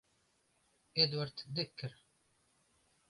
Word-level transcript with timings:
—Эдвард 1.03 1.37
Деккер. 1.55 1.93